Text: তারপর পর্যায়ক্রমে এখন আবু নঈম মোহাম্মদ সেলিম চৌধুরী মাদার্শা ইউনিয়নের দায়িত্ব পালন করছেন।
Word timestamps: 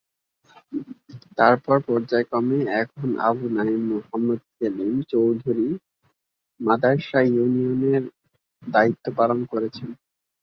তারপর 1.37 1.77
পর্যায়ক্রমে 1.87 2.59
এখন 2.81 3.09
আবু 3.27 3.45
নঈম 3.57 3.81
মোহাম্মদ 3.91 4.39
সেলিম 4.53 4.93
চৌধুরী 5.11 5.67
মাদার্শা 6.59 7.19
ইউনিয়নের 7.27 8.03
দায়িত্ব 8.63 9.05
পালন 9.17 9.39
করছেন। 9.51 9.89